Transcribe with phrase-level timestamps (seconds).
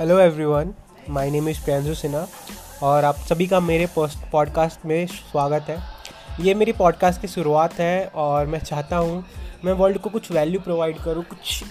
[0.00, 0.72] Hello everyone
[1.10, 2.26] my name is Priyanshu Sinha
[2.82, 5.78] और आप सभी का मेरे पोस्ट पॉडकास्ट में स्वागत है।
[6.40, 9.24] ये मेरी पॉडकास्ट की शुरुआत है और मैं चाहता हूँ
[9.64, 11.64] मैं वर्ल्ड को कुछ वैल्यू प्रोवाइड करूँ, कुछ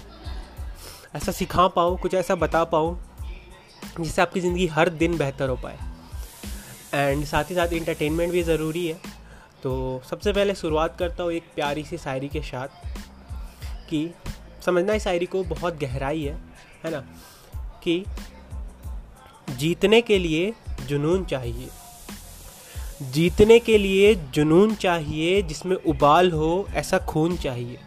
[1.15, 2.97] ऐसा सिखा पाऊँ, कुछ ऐसा बता पाऊँ,
[4.01, 5.77] जिससे आपकी ज़िंदगी हर दिन बेहतर हो पाए।
[6.93, 8.99] एंड साथ ही साथ इंटरटेनमेंट भी ज़रूरी है।
[9.63, 12.67] तो सबसे पहले शुरुआत करता हूँ एक प्यारी सी शायरी के साथ
[13.89, 14.09] कि
[14.65, 16.37] समझना इस शायरी को बहुत गहराई है
[16.85, 17.03] है ना?
[17.85, 18.05] कि
[19.57, 20.53] जीतने के लिए
[20.87, 21.67] जुनून चाहिए।
[23.11, 27.79] जीतने के लिए जुनून चाहिए जिसमें उबाल हो ऐसा खून चाहिए।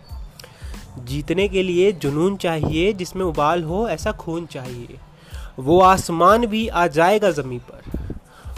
[0.98, 4.98] जीतने के लिए जुनून चाहिए जिसमें उबाल हो ऐसा खून चाहिए।
[5.59, 7.83] वो आसमान भी आ जाएगा ज़मीन पर।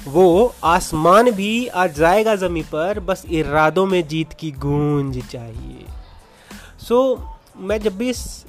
[0.04, 5.86] वो आसमान भी आ जाएगा ज़मीन पर बस इरादों में जीत की गूंज चाहिए।
[6.88, 7.22] सो so,
[7.56, 8.44] मैं जब भी इस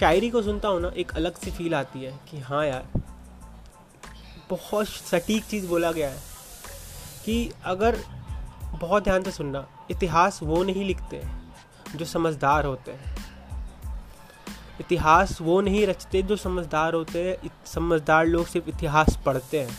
[0.00, 2.86] शायरी को सुनता हूँ ना, एक अलग सी फील आती है कि हाँ यार,
[4.50, 6.18] बहुत सटीक चीज़ बोला गया है
[7.24, 7.98] कि अगर
[8.80, 11.22] बहुत ध्यान से सुनना, इतिहास वो नहीं लिखते
[11.96, 13.14] जो समझदार होते हैं।
[14.80, 19.78] इतिहास वो नहीं रचते जो समझदार होते हैं समझदार लोग सिर्फ़ इतिहास पढ़ते हैं।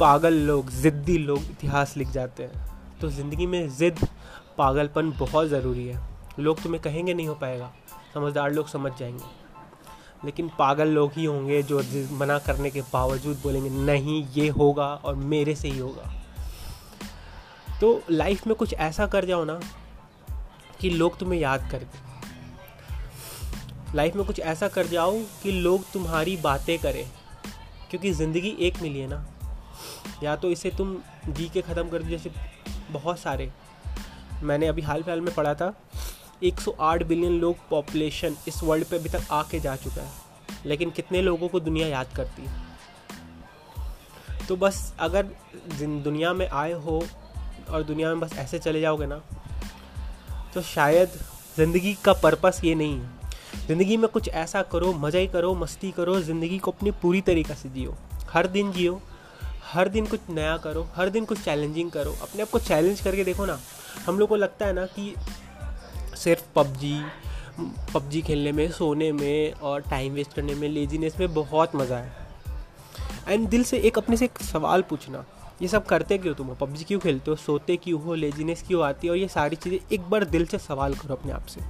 [0.00, 4.06] पागल लोग, ज़िद्दी लोग इतिहास लिख जाते हैं। तो ज़िंदगी में ज़िद
[4.58, 6.00] पागलपन बहुत ज़रूरी है।
[6.38, 7.72] लोग तुम्हें कहेंगे नहीं हो पाएगा।
[8.14, 9.34] समझदार लोग समझ जाएँगे।
[10.24, 11.82] लेकिन पागल लोग ही होंगे जो
[12.12, 16.12] मना करने के बावजूद बोलेंगे, नहीं, ये होगा और मेरे से ही होगा।
[17.80, 19.60] तो लाइफ में कुछ ऐसा कर जाओ ना
[20.80, 22.04] कि लोग तुम्हें याद कर दें।
[23.94, 27.04] लाइफ में कुछ ऐसा कर जाओ कि लोग तुम्हारी बातें करें,
[27.90, 29.24] क्योंकि ज़िंदगी एक मिली है ना।
[30.22, 30.96] या तो इसे तुम
[31.28, 32.30] जी के ख़त्म कर दो, जैसे
[32.90, 33.50] बहुत सारे।
[34.42, 35.74] मैंने अभी हाल फ़िलहाल में पढ़ा था
[36.42, 40.24] 108 बिलियन लोग पॉपुलेशन इस वर्ल्ड पे अभी तक आके जा चुका है।
[40.66, 42.64] लेकिन कितने लोगों को दुनिया याद करती है?
[44.48, 45.26] तो बस अगर
[45.80, 47.02] दुनिया में आए हो
[47.70, 49.20] और दुनिया में बस ऐसे चले जाओगे ना
[50.54, 51.18] तो शायद
[51.56, 55.90] ज़िंदगी का पर्पस ये नहीं है। ज़िंदगी में कुछ ऐसा करो, मज़ा ही करो, मस्ती
[55.90, 57.94] करो, ज़िंदगी को अपनी पूरी तरीक़े से जियो।
[58.30, 59.00] हर दिन जियो,
[59.64, 63.24] हर दिन कुछ नया करो, हर दिन कुछ चैलेंजिंग करो। अपने आप को चैलेंज करके
[63.24, 63.58] देखो ना,
[64.06, 65.14] हम लोग को लगता है ना कि
[66.16, 67.00] सिर्फ़ पबजी
[67.94, 72.26] पबजी खेलने में, सोने में और टाइम वेस्ट करने में लेजीनेस में बहुत मज़ा है।
[73.28, 75.24] एंड दिल से एक अपने से एक सवाल पूछना,
[75.62, 76.54] ये सब करते क्यों तुम हो?
[76.54, 77.36] पबजी क्यों खेलते हो?
[77.36, 78.14] सोते क्यों हो?
[78.14, 79.10] लेजीनेस क्यों आती है?
[79.10, 81.60] और ये सारी चीज़ें एक बार दिल से सवाल करो अपने आप से।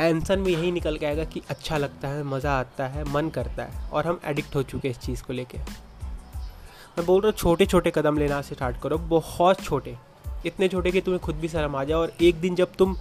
[0.00, 3.64] आंसर में यही निकल के आएगा कि अच्छा लगता है, मज़ा आता है, मन करता
[3.64, 7.36] है, और हम एडिक्ट हो चुके हैं इस चीज़ को लेके। मैं बोल रहा हूँ
[7.36, 9.96] छोटे छोटे कदम लेना से स्टार्ट करो, बहुत छोटे।
[10.46, 12.96] इतने छोटे कि तुम्हें खुद भी शर्म आ जाए। और एक दिन जब तुम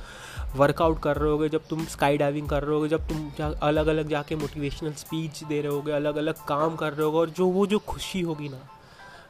[0.55, 4.09] वर्कआउट कर रहे होगे, जब तुम स्काई डाइविंग कर रहे होगे, जब तुम अलग अलग
[4.09, 7.65] जाके मोटिवेशनल स्पीच दे रहे होगे अलग अलग काम कर रहे होगे, और जो, वो
[7.67, 8.59] जो खुशी होगी ना,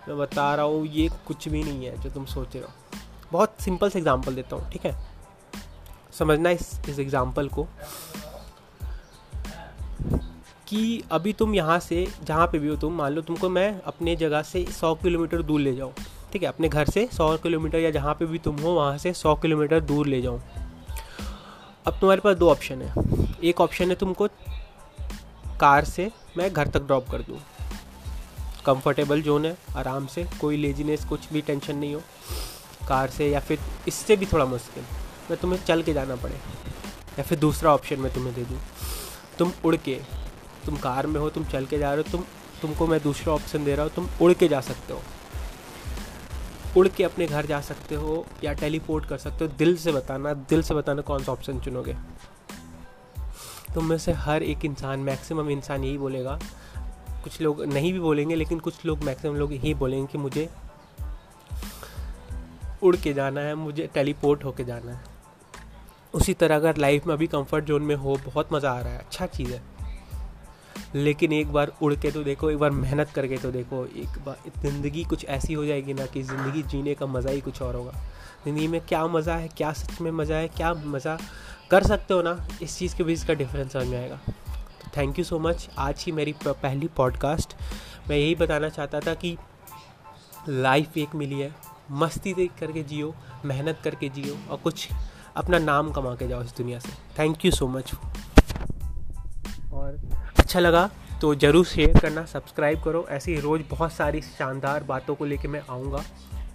[0.08, 3.00] मैं बता रहा हूँ, ये कुछ भी नहीं है जो तुम सोच रहे हो।
[3.32, 4.96] बहुत सिंपल से एग्ज़ाम्पल देता हूँ, ठीक है?
[6.14, 7.68] समझना इस इस एग्ज़ाम्पल को
[10.68, 14.16] कि अभी तुम यहाँ से, जहाँ पे भी हो तुम, मान लो तुमको मैं अपने
[14.16, 15.94] जगह से सौ किलोमीटर दूर ले जाऊँ।
[16.34, 19.14] ठीक है, अपने घर से सौ किलोमीटर या जहाँ पे भी तुम हो, वहाँ से
[19.14, 20.40] सौ किलोमीटर दूर ले जाओ।
[21.86, 22.94] अब तुम्हारे पास दो ऑप्शन है।
[23.44, 24.28] एक ऑप्शन है तुमको
[25.60, 27.40] कार से मैं घर तक ड्रॉप कर दूँ।
[28.66, 32.02] कंफर्टेबल जोन है, आराम से, कोई लेजीनेस कुछ भी टेंशन नहीं हो।
[32.88, 34.84] कार से या फिर इससे भी थोड़ा मुश्किल,
[35.32, 36.36] मैं तुम्हें चल के जाना पड़े।
[37.20, 38.60] या फिर दूसरा ऑप्शन मैं तुम्हें दे दूँ।
[39.40, 40.00] तुम उड़ के,
[40.66, 42.24] तुम कार में हो, तुम चल के जा रहे हो, तुम,
[42.62, 45.02] तुमको मैं दूसरा ऑप्शन दे रहा हूँ, तुम उड़ के जा सकते हो।
[46.78, 50.34] उड़ के अपने घर जा सकते हो या टेलीपोर्ट कर सकते हो। दिल से बताना,
[50.34, 51.96] दिल से बताना कौन सा ऑप्शन चुनोगे।
[53.76, 56.40] तो में से हर एक इंसान मैक्सिमम इंसान यही बोलेगा।
[57.24, 60.50] कुछ लोग नहीं भी बोलेंगे, लेकिन कुछ लोग मैक्सिमम लोग यही बोलेंगे कि मुझे
[62.84, 65.04] उड़ के जाना है, मुझे टेलीपोर्ट होके जाना है।
[66.14, 69.00] उसी तरह अगर लाइफ में अभी कंफर्ट जोन में हो, बहुत मज़ा आ रहा है
[69.00, 69.77] अच्छा चीज़ है।
[70.96, 74.52] लेकिन एक बार उड़ के तो देखो, एक बार मेहनत करके तो देखो, एक बार
[74.62, 77.92] ज़िंदगी कुछ ऐसी हो जाएगी ना कि ज़िंदगी जीने का मज़ा ही कुछ और होगा।
[78.46, 81.18] ज़िंदगी में क्या मज़ा है, क्या सच में मज़ा है, क्या मज़ा
[81.72, 85.20] कर सकते हो ना, इस चीज़ के बीच का डिफरेंस समझ में आएगा। तो थैंक
[85.20, 87.56] यू सो मच आज ही मेरी पहली पॉडकास्ट
[88.10, 89.38] मैं यही बताना चाहता था कि
[90.50, 91.54] लाइफ एक मिली है।
[91.92, 93.14] मस्ती देख करके जियो,
[93.46, 94.88] मेहनत करके जियो और कुछ
[95.38, 96.90] अपना नाम कमा के जाओ इस दुनिया से।
[97.20, 97.92] थैंक यू सो मच
[100.48, 100.90] अच्छा लगा
[101.22, 105.62] तो ज़रूर शेयर करना सब्सक्राइब करो। ऐसी रोज़ बहुत सारी शानदार बातों को लेके मैं
[105.70, 106.04] आऊँगा।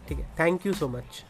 [0.09, 0.25] ठीक है?
[0.39, 1.23] Thank you so much